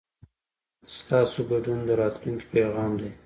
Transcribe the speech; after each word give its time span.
ستاسو 0.97 1.39
ګډون 1.49 1.79
د 1.87 1.89
راتلونکي 2.01 2.45
پیغام 2.53 2.91
دی. 2.99 3.09